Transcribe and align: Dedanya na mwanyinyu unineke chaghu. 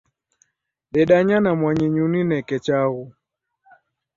Dedanya 0.93 1.37
na 1.41 1.51
mwanyinyu 1.59 2.01
unineke 2.07 2.55
chaghu. 2.65 3.03